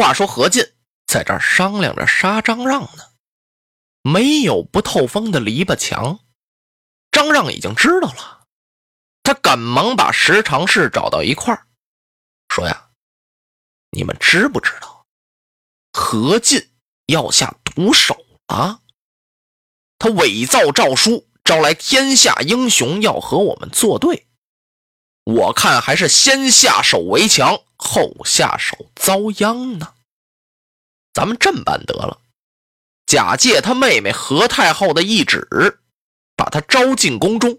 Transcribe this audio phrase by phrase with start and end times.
[0.00, 0.64] 话说何进
[1.06, 3.04] 在这儿商量着杀张让呢，
[4.00, 6.20] 没有不透风的篱笆墙，
[7.12, 8.46] 张让已经知道了，
[9.22, 11.66] 他赶忙把十常侍找到一块儿，
[12.48, 12.88] 说呀
[13.92, 15.04] ：“你们知不知道，
[15.92, 16.70] 何进
[17.04, 18.16] 要下毒手
[18.48, 18.80] 了？
[19.98, 24.29] 他伪造诏书，招来天下英雄要和我们作对，
[25.24, 29.94] 我看还是先下手为强。”后下手遭殃呢？
[31.14, 32.20] 咱们这么办得了，
[33.06, 35.80] 假借他妹妹何太后的懿旨，
[36.36, 37.58] 把他招进宫中，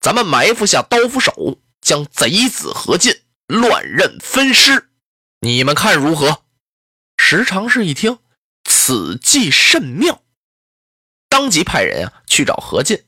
[0.00, 4.90] 咱们埋伏下刀斧手，将贼子何进乱刃分尸。
[5.38, 6.42] 你们看如何？
[7.16, 8.18] 时常侍一听，
[8.64, 10.22] 此计甚妙，
[11.28, 13.06] 当即派人啊去找何进。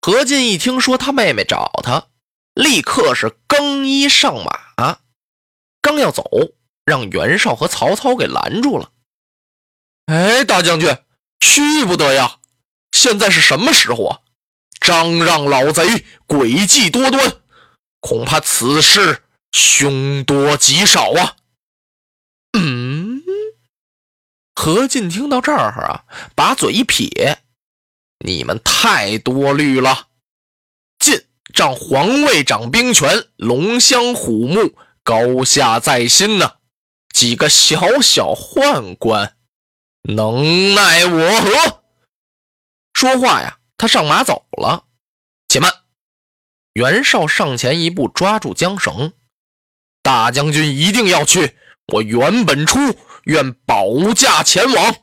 [0.00, 2.08] 何进一听说他妹妹找他，
[2.54, 4.98] 立刻是更衣上马。
[5.80, 6.24] 刚要走，
[6.84, 8.92] 让袁绍和曹操给拦住了。
[10.06, 10.96] 哎，大将军，
[11.40, 12.38] 去不得呀！
[12.92, 14.20] 现在是什么时候啊？
[14.80, 17.40] 张让老贼诡计多端，
[18.00, 21.36] 恐怕此事凶多吉少啊！
[22.52, 23.22] 嗯，
[24.54, 26.04] 何进听到这儿啊，
[26.36, 27.42] 把嘴一撇
[28.24, 30.08] ：“你们太多虑了。
[31.52, 34.74] 仗皇位掌兵权，龙骧虎目。”
[35.04, 36.58] 高下在心呐，
[37.12, 39.36] 几个小小宦官，
[40.02, 41.82] 能奈我何？
[42.94, 44.84] 说话呀，他上马走了。
[45.48, 45.72] 且慢，
[46.74, 49.12] 袁绍上前一步，抓住缰绳。
[50.02, 51.56] 大将军一定要去，
[51.94, 52.78] 我袁本初
[53.24, 54.96] 愿保驾前往。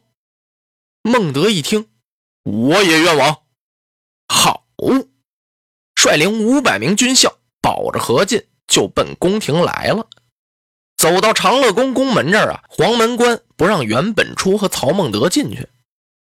[1.02, 1.90] 孟德一听，
[2.44, 3.44] 我也愿往。
[4.30, 4.66] 好，
[6.02, 8.46] 率领五百名军校，保着何进。
[8.68, 10.08] 就奔宫廷来了，
[10.96, 15.68] 走到长乐宫宫门这儿啊，黄门关不让袁本初和曹孟德进去，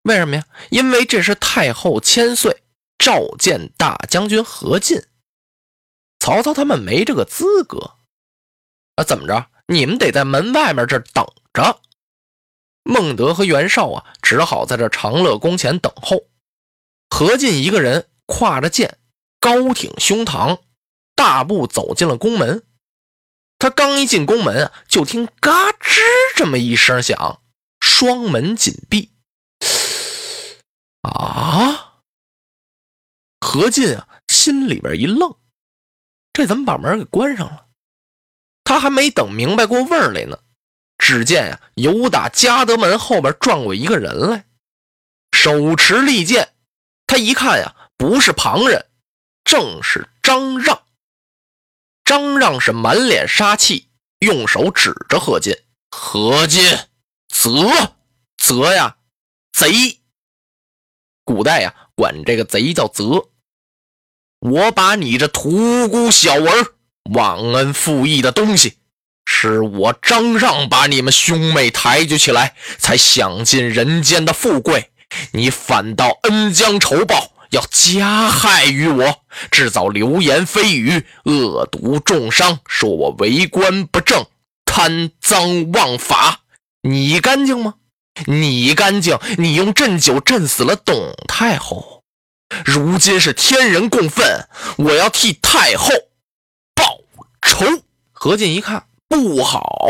[0.01, 0.43] 为什么呀？
[0.71, 2.63] 因为这是太后千岁
[2.97, 4.99] 召见大将军何进，
[6.19, 7.97] 曹操他们没这个资格
[8.95, 9.03] 啊！
[9.03, 9.45] 怎么着？
[9.67, 11.23] 你们得在门外面这等
[11.53, 11.79] 着。
[12.83, 16.23] 孟德和袁绍啊，只好在这长乐宫前等候。
[17.11, 18.97] 何进一个人挎着剑，
[19.39, 20.59] 高挺胸膛。
[21.15, 22.63] 大步走进了宫门，
[23.57, 25.99] 他刚一进宫门，就听嘎吱
[26.35, 27.41] 这么一声响，
[27.81, 29.11] 双门紧闭。
[31.01, 32.01] 啊！
[33.41, 35.35] 何进啊，心里边一愣，
[36.31, 37.65] 这怎么把门给关上了？
[38.63, 40.39] 他还没等明白过味儿来呢，
[40.97, 44.45] 只见呀，由打嘉德门后边转过一个人来，
[45.33, 46.53] 手持利剑。
[47.07, 48.88] 他一看呀，不是旁人，
[49.49, 50.83] 正是张让。
[52.05, 53.89] 张让是满脸杀气，
[54.19, 55.55] 用手指着何进
[55.89, 56.63] ：“何进，
[57.29, 57.49] 贼，
[58.37, 58.97] 贼呀，
[59.51, 60.01] 贼！
[61.23, 63.03] 古代呀，管这个贼叫贼。
[64.41, 66.75] 我把你这屠孤小儿、
[67.11, 68.77] 忘恩负义的东西，
[69.25, 74.91] 是我张让把你们兄妹抬举起来，才享尽人间的富贵，
[75.33, 84.25] 你反倒恩将仇报。”要加害于我，制造流言蜚语，恶毒重伤，说我为官不正，
[84.65, 86.41] 贪赃枉法。
[86.81, 87.75] 你干净吗？
[88.25, 89.17] 你干净？
[89.37, 92.03] 你用鸩酒鸩死了董太后，
[92.65, 94.47] 如今是天人共愤，
[94.77, 95.89] 我要替太后
[96.75, 96.99] 报
[97.41, 97.65] 仇。
[98.11, 99.87] 何进一看不好，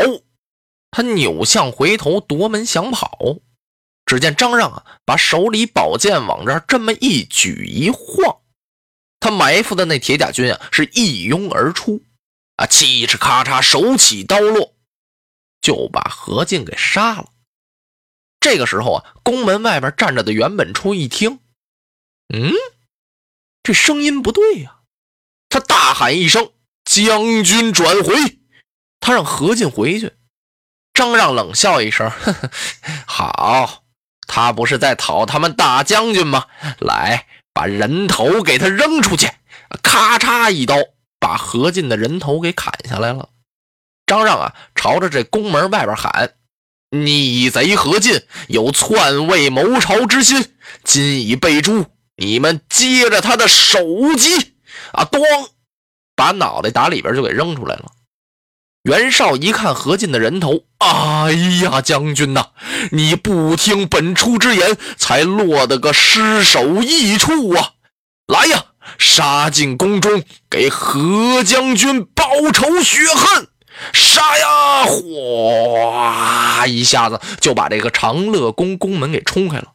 [0.90, 3.18] 他扭向回头，夺门想跑。
[4.10, 8.40] 只见张让啊，把手里宝剑往这儿这么一举一晃，
[9.20, 12.02] 他埋伏的那铁甲军啊，是一拥而出，
[12.56, 14.74] 啊，嘁哧咔嚓，手起刀落，
[15.60, 17.28] 就把何进给杀了。
[18.40, 21.38] 这个时候啊，宫门外边站着的袁本初一听，
[22.34, 22.50] 嗯，
[23.62, 24.80] 这声音不对呀，
[25.48, 26.50] 他大喊一声
[26.84, 28.40] ：“将军转回！”
[28.98, 30.14] 他让何进回去。
[30.92, 32.50] 张让冷笑一声：“呵呵，
[33.06, 33.84] 好。”
[34.32, 36.46] 他不是在讨他们大将军吗？
[36.78, 39.28] 来，把人头给他扔出去！
[39.82, 40.76] 咔嚓一刀，
[41.18, 43.30] 把何进的人头给砍下来了。
[44.06, 46.34] 张让啊，朝着这宫门外边喊
[46.94, 50.54] ：“逆贼何进有篡位谋朝之心，
[50.84, 53.80] 今已被诛，你们接着他的首
[54.16, 54.54] 级！”
[54.94, 55.20] 啊，咣，
[56.14, 57.90] 把脑袋打里边就给扔出来了。
[58.84, 61.32] 袁绍一看何进的人头，哎
[61.62, 62.46] 呀，将军呐，
[62.92, 67.72] 你不听本初之言，才落得个失手异处啊！
[68.26, 68.64] 来呀，
[68.98, 73.48] 杀进宫中，给何将军报仇雪恨！
[73.92, 74.84] 杀呀！
[74.86, 79.72] 哗，一下子就把这个长乐宫宫门给冲开了。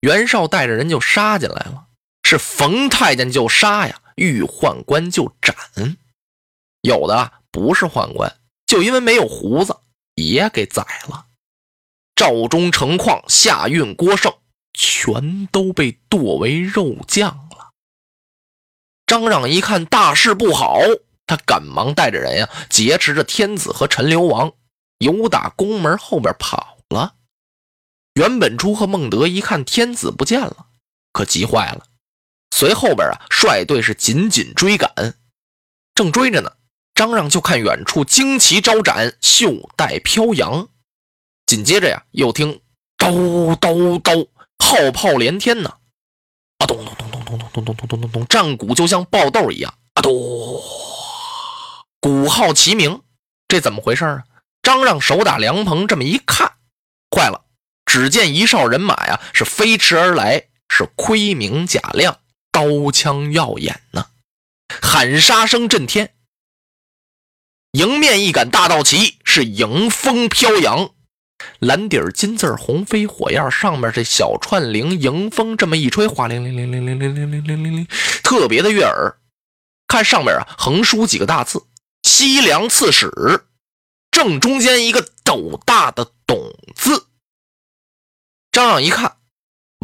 [0.00, 1.84] 袁绍带着人就杀进来了，
[2.24, 5.54] 是逢太监就杀呀，遇宦官就斩。
[6.82, 8.32] 有的不是宦官。
[8.70, 9.76] 就因为没有胡子，
[10.14, 11.26] 也给宰了。
[12.14, 14.32] 赵忠、程况、夏运、郭盛，
[14.72, 17.72] 全都被剁为肉酱了。
[19.06, 20.78] 张让一看大事不好，
[21.26, 24.52] 他赶忙带着人呀，劫持着天子和陈留王，
[24.98, 27.16] 由打宫门后边跑了。
[28.14, 30.68] 袁本初和孟德一看天子不见了，
[31.12, 31.86] 可急坏了，
[32.54, 35.18] 随后边啊率队是紧紧追赶，
[35.92, 36.52] 正追着呢。
[37.00, 40.68] 张让就看远处旌旗招展，袖带飘扬。
[41.46, 42.60] 紧接着呀，又听
[42.98, 43.10] 刀
[43.58, 44.12] 刀刀，
[44.58, 45.78] 号炮连天呢！
[46.58, 50.02] 啊，咚咚咚咚咚咚咚咚咚咚咚咚，战鼓就像爆豆一样啊！
[50.02, 50.12] 咚，
[52.00, 53.00] 鼓号齐鸣，
[53.48, 54.24] 这怎么回事啊？
[54.62, 56.52] 张让手打凉棚，这么一看，
[57.16, 57.46] 坏了！
[57.86, 62.18] 只见一哨人马呀，是飞驰而来，是盔明甲亮，
[62.52, 64.08] 刀枪耀眼呢，
[64.82, 66.12] 喊杀声震天。
[67.72, 70.90] 迎面一杆大道旗是迎风飘扬，
[71.60, 77.86] 蓝底儿金字儿红飞火焰，上面这小串铃迎风这么一吹，哗铃铃铃铃铃铃铃铃铃铃铃，
[78.24, 79.20] 特别的悦耳。
[79.86, 81.64] 看上面啊，横书几个大字
[82.02, 83.44] “西凉刺史”，
[84.10, 87.06] 正中间一个斗大的“董”字。
[88.50, 89.18] 张让一看，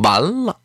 [0.03, 0.61] 完了，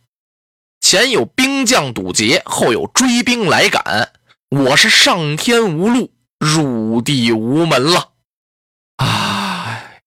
[0.79, 4.11] 前有兵将堵截，后有追兵来赶，
[4.49, 6.11] 我是上天无路。
[6.41, 8.13] 入地无门了，
[8.97, 10.01] 唉，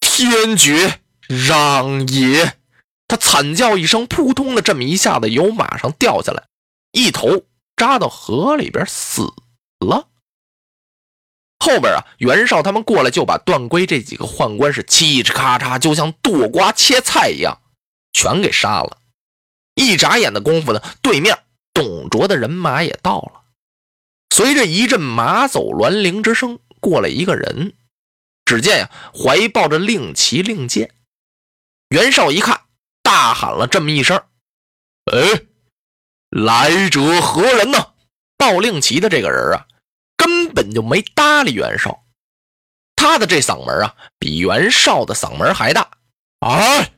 [0.00, 2.58] 天绝让也！
[3.08, 6.44] 他惨叫一声，扑通的这么一下子由马上掉下来，
[6.92, 9.22] 一头扎到河里边死
[9.80, 10.08] 了。
[11.58, 17.62] 后边啊，袁绍他们过来就把段珪这几个宦官是嘁哧咔嚓，就像剁瓜切菜一样，
[18.12, 18.98] 全给杀了。
[19.74, 21.38] 一眨眼的功夫呢，对面
[21.72, 23.45] 董卓的人马也到了。
[24.30, 27.74] 随着一阵马走銮铃之声，过来一个人。
[28.44, 30.94] 只见呀，怀抱着令旗令箭。
[31.88, 32.62] 袁绍一看，
[33.02, 34.22] 大喊了这么一声
[35.10, 35.42] ：“哎，
[36.30, 37.92] 来者何人呢？”
[38.38, 39.66] 抱令旗的这个人啊，
[40.16, 42.04] 根本就没搭理袁绍。
[42.94, 45.90] 他的这嗓门啊，比袁绍的嗓门还大。
[46.40, 46.92] 哎，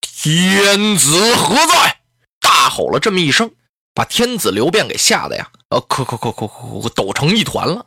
[0.00, 2.00] 天子何在？
[2.40, 3.54] 大吼了这么一声。
[3.94, 7.86] 把天子刘辩给吓得呀，呃，咳咳咳咳咳，抖成一团了，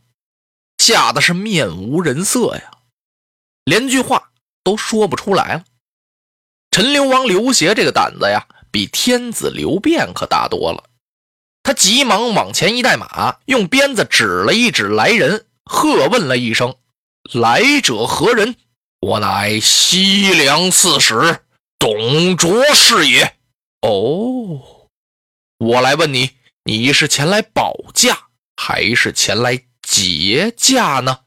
[0.77, 2.71] 吓得是面无人色呀，
[3.63, 4.31] 连句话
[4.63, 5.65] 都说不出来了。
[6.69, 10.83] 陈留王刘协这个胆子呀，比天子刘辩可大多了。
[11.63, 16.75] 他急忙往前一带马，用鞭子指了一指来人，喝问了一声
[17.33, 18.55] ：“来者何人
[19.01, 21.43] ？”“我乃西凉刺史
[21.79, 23.37] 董卓是也。
[23.81, 24.61] ”“哦。”
[25.57, 26.31] 我来问你，
[26.65, 31.21] 你是前来保驾还是前来劫驾呢？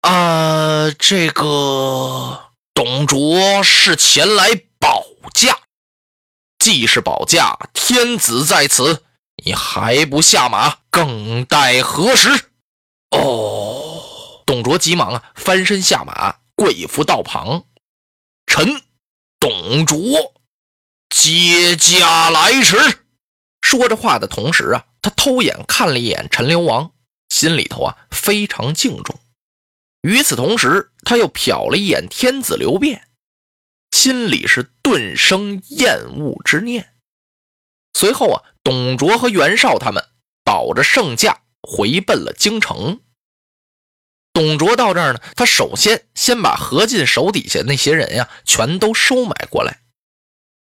[0.00, 5.04] 啊，这个董卓是前来保
[5.34, 5.58] 驾。
[6.58, 9.04] 既是保驾，天子在此，
[9.44, 12.30] 你还不下马，更待何时？
[13.10, 17.64] 哦，董卓急忙啊，翻身下马，跪伏道旁。
[18.46, 18.82] 臣
[19.38, 19.98] 董卓
[21.10, 23.01] 接驾来迟。
[23.72, 26.92] 说着话的同时啊，他偷眼看了一眼陈留王，
[27.30, 29.18] 心里头啊非常敬重。
[30.02, 33.08] 与此同时，他又瞟了一眼天子刘辩，
[33.90, 36.92] 心里是顿生厌恶之念。
[37.94, 40.04] 随后啊，董卓和袁绍他们
[40.44, 43.00] 保着圣驾回奔了京城。
[44.34, 49.81] 董卓到这儿呢，他首先先把何进手底下那些人呀全都收买过来。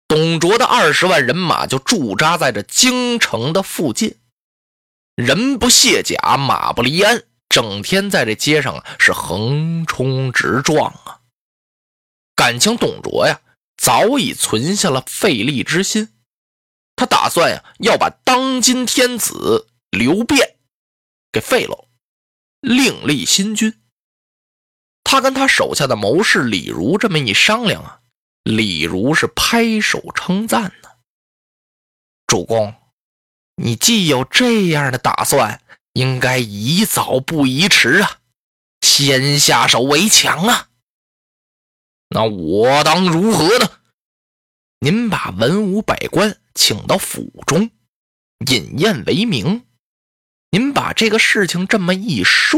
[0.07, 4.17] 董卓的二十万人马就驻扎在这京城的附近，
[5.15, 11.19] 人不卸甲，马不离鞍，整天在这街上啊是横冲直撞啊。
[12.35, 13.41] 感情董卓呀
[13.75, 16.13] 早已存下了废立之心，
[16.95, 20.55] 他打算呀要把当今天子刘辩
[21.33, 21.89] 给废了，
[22.61, 23.81] 另立新君。
[25.03, 27.99] 他跟他手下的谋士李儒这么一商量啊，
[28.47, 30.89] 李儒是拍手称赞呢。
[32.25, 32.73] 主公，
[33.55, 35.61] 你既有这样的打算，
[35.91, 38.21] 应该宜早不宜迟啊，
[38.79, 40.69] 先下手为强啊。
[42.07, 43.81] 那我当如何呢？
[44.79, 47.69] 您把文武百官请到府中，
[48.49, 49.65] 饮宴为名。
[50.51, 52.57] 您把这个事情这么一说，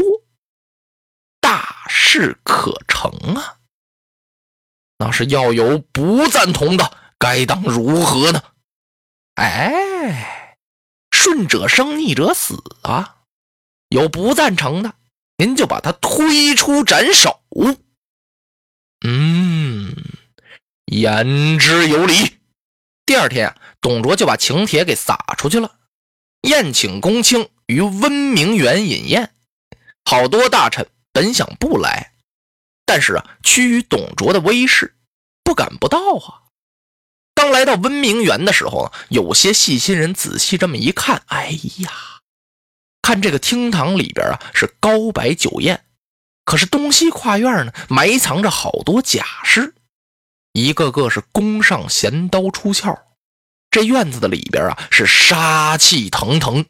[1.40, 3.59] 大事可成啊。
[5.00, 8.42] 那是要有不赞同的，该当如何呢？
[9.36, 10.58] 哎，
[11.10, 13.22] 顺者生，逆者死啊！
[13.88, 14.92] 有不赞成的，
[15.38, 17.40] 您就把他推出斩首。
[19.06, 19.96] 嗯，
[20.84, 22.36] 言之有理。
[23.06, 25.78] 第二天啊，董卓就把请帖给撒出去了，
[26.42, 29.32] 宴请公卿于温明园饮宴。
[30.04, 32.09] 好多大臣本想不来，
[32.92, 34.96] 但是啊，趋于董卓的威势，
[35.44, 36.50] 不敢不到啊。
[37.36, 41.92] 刚来到温明园的时候，有些细心人仔细这么一看，哎呀，
[43.00, 45.84] 看这个厅堂里边啊是高摆酒宴，
[46.44, 49.72] 可是东西跨院呢埋藏着好多甲士，
[50.52, 52.98] 一个个是弓上弦刀出鞘，
[53.70, 56.66] 这院子的里边啊是杀气腾腾。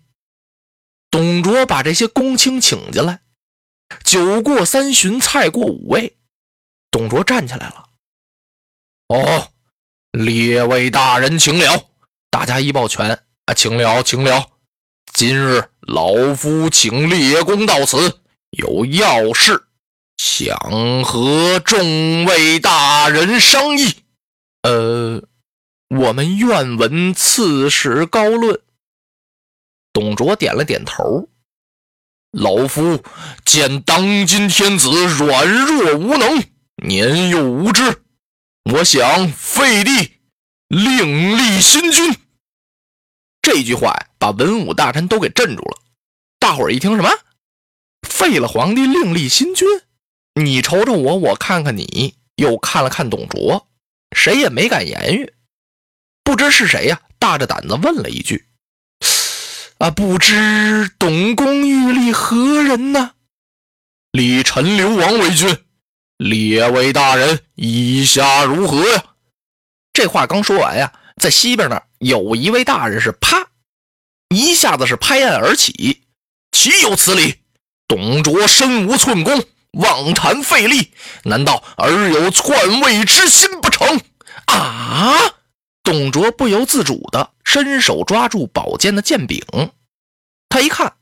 [1.10, 3.22] 董卓把这些公卿请进来，
[4.04, 6.16] 酒过三巡，菜过五味，
[6.90, 7.88] 董卓站起来了，
[9.08, 9.52] 哦。
[10.12, 11.84] 列位大人，请了！
[12.30, 14.50] 大家一抱拳啊，请了，请了！
[15.12, 18.20] 今日老夫请列公到此，
[18.50, 19.68] 有要事，
[20.16, 24.02] 想和众位大人商议。
[24.62, 25.22] 呃，
[25.90, 28.60] 我们愿闻刺史高论。
[29.92, 31.28] 董卓点了点头。
[32.32, 33.02] 老夫
[33.44, 36.44] 见当今天子软弱无能，
[36.86, 38.02] 年幼无知。
[38.70, 40.12] 我想废帝，
[40.68, 42.16] 另立新君。
[43.42, 45.78] 这句话，把文武大臣都给镇住了。
[46.38, 47.10] 大伙儿一听，什么？
[48.08, 49.66] 废了皇帝，另立新君？
[50.40, 53.66] 你瞅瞅我，我看看你，又看了看董卓，
[54.14, 55.34] 谁也没敢言语。
[56.22, 57.00] 不知是谁呀？
[57.18, 58.46] 大着胆子问了一句
[59.80, 63.12] ：“啊，不知董公欲立何人呢？”
[64.12, 65.64] 立陈留王为君。
[66.18, 69.02] 列位大人，意下如何呀？
[69.94, 73.48] 这话刚说完呀，在西边那有一位大人是啪
[74.28, 76.02] 一下子是拍案而起，
[76.52, 77.36] 岂有此理！
[77.88, 80.92] 董卓身无寸功，妄谈废立，
[81.24, 84.02] 难道尔有篡位之心不成？
[84.44, 85.16] 啊！
[85.82, 89.42] 董卓不由自主的伸手抓住宝剑的剑柄，
[90.48, 90.94] 他一看，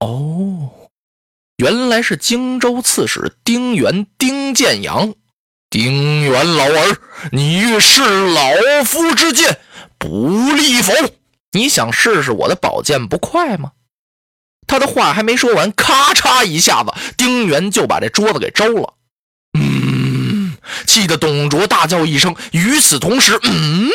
[0.00, 0.70] 哦。
[1.58, 5.14] 原来是荆州刺史丁原丁建阳，
[5.70, 6.98] 丁原老儿，
[7.30, 9.60] 你欲试老夫之剑，
[9.98, 10.92] 不利否？
[11.52, 13.72] 你想试试我的宝剑不快吗？
[14.66, 18.94] 他的话还没说完，咔嚓一下子，丁原就把这桌子给周了。
[20.86, 22.34] 气得董卓大叫一声。
[22.52, 23.88] 与此同时，嗯，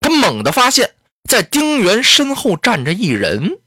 [0.00, 0.90] 他猛地发现，
[1.28, 3.58] 在丁原身后站着一人。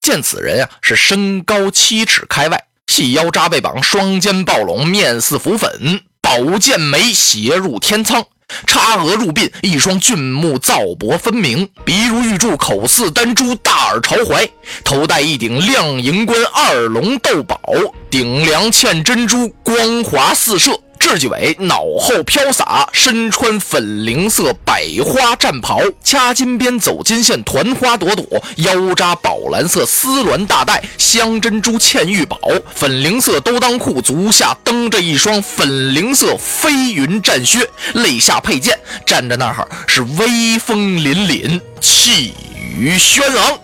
[0.00, 8.24] 见此人啊，是身高七尺开外，细腰扎背绑，双肩抱拢，面似浮粉，宝剑眉斜入天仓，
[8.66, 14.48] 插额入鬓，一双俊目皂薄分明，鼻如玉柱，口似丹珠，大耳朝怀，
[14.84, 17.60] 头戴一顶亮银冠，二龙斗宝，
[18.08, 20.80] 顶梁嵌珍珠，光华四射。
[20.98, 28.24] 雉鸡尾，脑后飘洒，身穿粉菱色百花战袍，掐金边，走金线，团花朵朵，
[28.56, 32.38] 腰扎宝蓝色丝鸾大带，镶珍珠嵌玉宝，
[32.74, 42.34] 粉菱色兜裆裤，足下蹬着一双粉菱色飞云战靴，肋下佩剑，站在那儿是威风凛凛，气
[42.76, 43.58] 宇轩昂，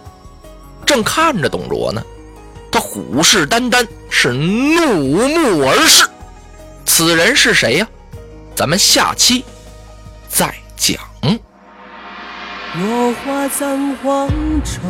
[0.86, 2.02] 正看着董卓呢，
[2.70, 6.06] 他虎视眈眈，是怒目而视。
[6.96, 7.88] 此人是谁呀？
[8.54, 9.44] 咱们下期
[10.28, 10.96] 再讲。
[12.78, 14.28] 落花葬黄
[14.62, 14.80] 冢，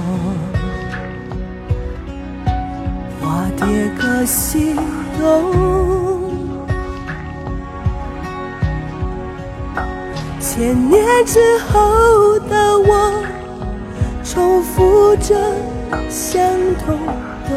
[3.23, 3.66] 花蝶
[3.99, 4.75] 各西
[5.18, 6.30] 东。
[10.38, 13.25] 千年之后的我，
[14.23, 15.34] 重复着
[16.11, 16.38] 相
[16.84, 16.99] 同
[17.49, 17.50] 的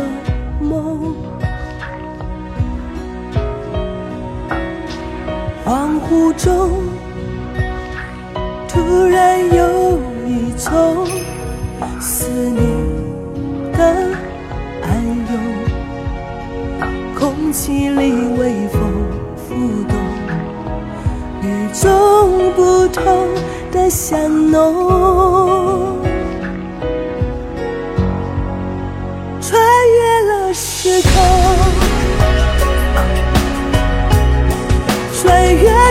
[6.09, 6.71] 雾中
[8.67, 11.05] 突然有一种
[11.99, 12.63] 思念
[13.73, 13.83] 的
[14.83, 15.37] 暗涌
[17.13, 18.81] 空气里微风
[19.35, 19.53] 拂
[19.89, 19.97] 动
[21.41, 23.27] 与众不同
[23.71, 25.36] 的香浓。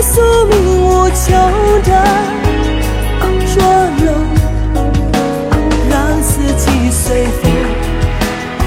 [0.03, 1.33] 宿命无求
[1.85, 1.91] 的
[3.55, 3.63] 捉
[4.05, 4.07] 弄，
[5.91, 7.51] 让四季随风，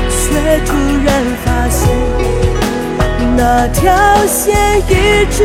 [0.09, 0.71] 却突
[1.05, 1.07] 然
[1.45, 1.79] 发现
[3.37, 3.77] 那条
[4.25, 4.91] 线一
[5.31, 5.37] 直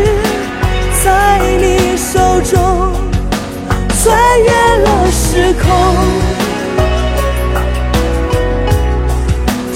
[1.05, 2.53] 在你手中。
[4.03, 4.05] 穿
[4.43, 4.49] 越
[4.85, 5.65] 了时空，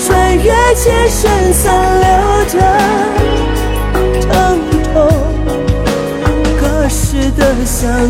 [0.06, 1.64] 穿越千山散
[2.00, 2.06] 流
[2.52, 2.56] 的
[7.54, 8.08] 的相拥，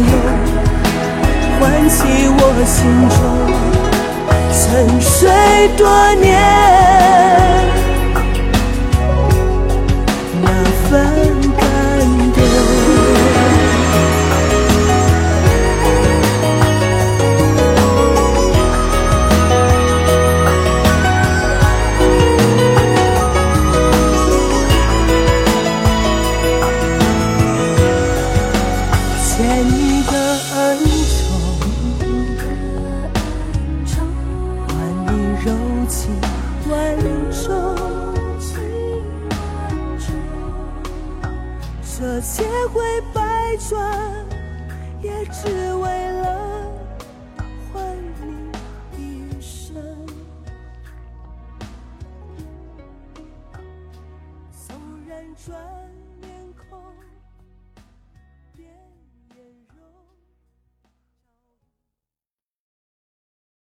[1.61, 3.19] 唤起我心中
[4.53, 5.31] 沉睡
[5.77, 6.78] 多年。